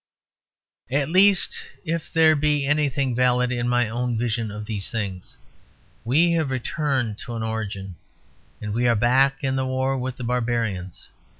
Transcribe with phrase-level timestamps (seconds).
[0.89, 5.37] At least, if there be anything valid in my own vision of these things,
[6.03, 7.97] we have returned to an origin
[8.59, 11.09] and we are back in the war with the barbarians.